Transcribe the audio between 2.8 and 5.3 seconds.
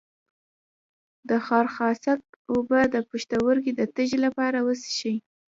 د پښتورګو د تیږې لپاره وڅښئ